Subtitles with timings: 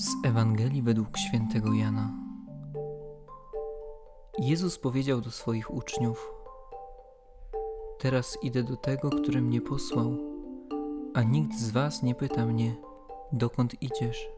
[0.00, 2.10] Z Ewangelii według świętego Jana.
[4.38, 6.32] Jezus powiedział do swoich uczniów:
[7.98, 10.16] Teraz idę do tego, który mnie posłał,
[11.14, 12.76] a nikt z was nie pyta mnie,
[13.32, 14.28] dokąd idziesz.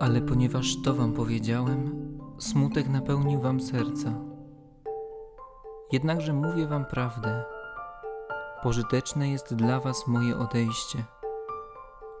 [0.00, 4.12] Ale ponieważ to wam powiedziałem, smutek napełnił wam serca.
[5.92, 7.44] Jednakże mówię wam prawdę.
[8.62, 11.04] Pożyteczne jest dla was moje odejście,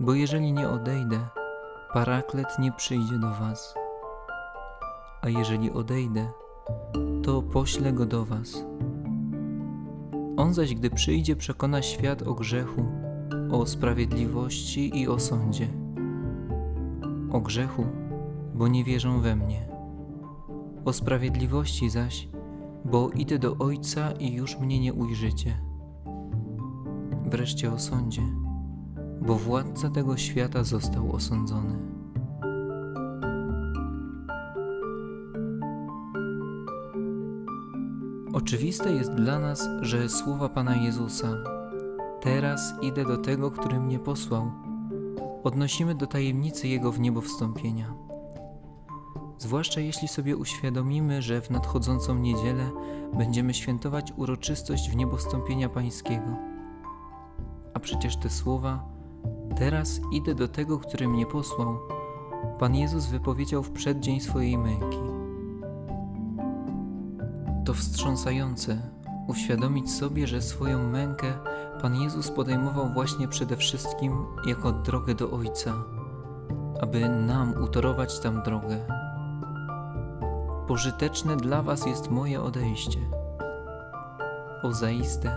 [0.00, 1.20] bo jeżeli nie odejdę,
[1.92, 3.74] Paraklet nie przyjdzie do Was.
[5.22, 6.26] A jeżeli odejdę,
[7.22, 8.64] to poślę go do Was.
[10.36, 12.84] On zaś, gdy przyjdzie, przekona świat o grzechu,
[13.50, 15.68] o sprawiedliwości i o sądzie.
[17.32, 17.86] O grzechu,
[18.54, 19.68] bo nie wierzą we mnie.
[20.84, 22.28] O sprawiedliwości zaś,
[22.84, 25.60] bo idę do Ojca i już mnie nie ujrzycie.
[27.26, 28.22] Wreszcie o sądzie
[29.26, 31.91] bo władca tego świata został osądzony.
[38.32, 41.28] Oczywiste jest dla nas, że słowa Pana Jezusa
[42.20, 44.50] Teraz idę do tego, który mnie posłał,
[45.44, 47.94] odnosimy do tajemnicy Jego w niebo wstąpienia.
[49.38, 52.70] Zwłaszcza jeśli sobie uświadomimy, że w nadchodzącą niedzielę
[53.18, 56.36] będziemy świętować uroczystość w niebo wstąpienia Pańskiego.
[57.74, 58.84] A przecież te słowa
[59.56, 61.78] Teraz idę do tego, który mnie posłał.
[62.58, 65.21] Pan Jezus wypowiedział w przeddzień swojej męki.
[67.72, 68.76] To wstrząsające
[69.28, 71.32] uświadomić sobie, że swoją mękę
[71.82, 74.12] Pan Jezus podejmował właśnie przede wszystkim
[74.46, 75.74] jako drogę do Ojca,
[76.80, 78.78] aby nam utorować tam drogę.
[80.68, 82.98] Pożyteczne dla Was jest moje odejście.
[84.62, 85.36] O zaiste,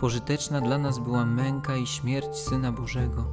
[0.00, 3.24] pożyteczna dla nas była męka i śmierć Syna Bożego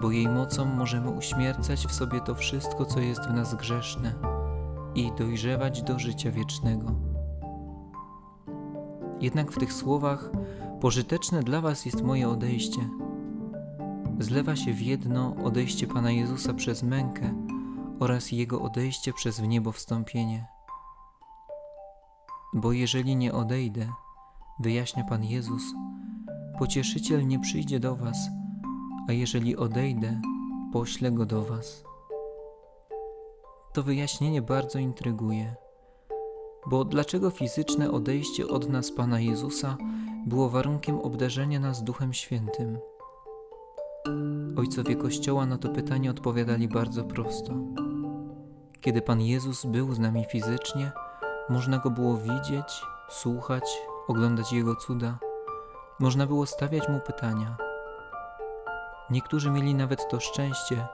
[0.00, 4.14] bo jej mocą możemy uśmiercać w sobie to wszystko, co jest w nas grzeszne
[4.94, 7.09] i dojrzewać do życia wiecznego.
[9.20, 10.30] Jednak w tych słowach
[10.80, 12.88] pożyteczne dla Was jest moje odejście.
[14.18, 17.34] Zlewa się w jedno odejście Pana Jezusa przez mękę
[18.00, 20.46] oraz Jego odejście przez w niebo wstąpienie.
[22.54, 23.92] Bo jeżeli nie odejdę,
[24.60, 25.62] wyjaśnia Pan Jezus,
[26.58, 28.16] pocieszyciel nie przyjdzie do Was,
[29.08, 30.20] a jeżeli odejdę,
[30.72, 31.84] poślę go do Was.
[33.72, 35.56] To wyjaśnienie bardzo intryguje,
[36.70, 39.76] bo dlaczego fizyczne odejście od nas Pana Jezusa
[40.26, 42.78] było warunkiem obdarzenia nas Duchem Świętym?
[44.56, 47.52] Ojcowie Kościoła na to pytanie odpowiadali bardzo prosto.
[48.80, 50.92] Kiedy Pan Jezus był z nami fizycznie,
[51.48, 53.64] można go było widzieć, słuchać,
[54.08, 55.18] oglądać Jego cuda.
[55.98, 57.56] Można było stawiać mu pytania–
[59.10, 60.86] Niektórzy mieli nawet to szczęście,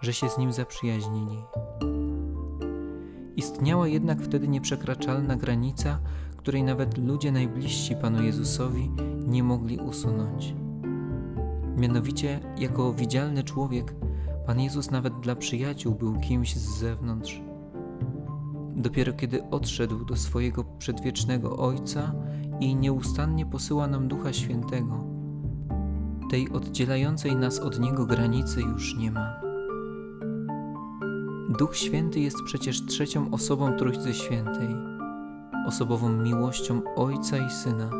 [0.00, 1.44] że się z nim zaprzyjaźnili.
[3.36, 5.98] Istniała jednak wtedy nieprzekraczalna granica,
[6.36, 8.90] której nawet ludzie najbliżsi Panu Jezusowi
[9.26, 10.54] nie mogli usunąć.
[11.76, 13.94] Mianowicie, jako widzialny człowiek,
[14.46, 17.42] Pan Jezus nawet dla przyjaciół był kimś z zewnątrz.
[18.76, 22.14] Dopiero kiedy odszedł do swojego przedwiecznego Ojca
[22.60, 25.04] i nieustannie posyła nam Ducha Świętego,
[26.30, 29.43] tej oddzielającej nas od Niego granicy już nie ma.
[31.58, 34.68] Duch Święty jest przecież trzecią osobą Trójcy Świętej,
[35.66, 37.90] osobową miłością Ojca i Syna.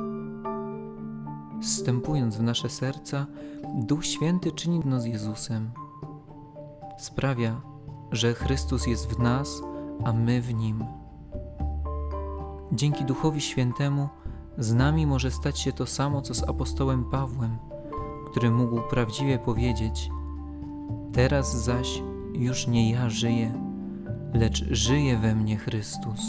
[1.62, 3.26] Wstępując w nasze serca,
[3.74, 5.70] Duch Święty czyni nas z Jezusem.
[6.98, 7.60] Sprawia,
[8.12, 9.62] że Chrystus jest w nas,
[10.04, 10.84] a my w Nim.
[12.72, 14.08] Dzięki Duchowi Świętemu
[14.58, 17.58] z nami może stać się to samo, co z apostołem Pawłem–
[18.34, 20.10] który mógł prawdziwie powiedzieć:
[21.12, 22.02] Teraz zaś
[22.34, 23.52] już nie ja żyję,
[24.34, 26.20] lecz żyje we mnie Chrystus.